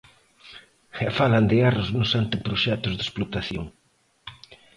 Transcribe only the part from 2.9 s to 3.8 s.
de explotación.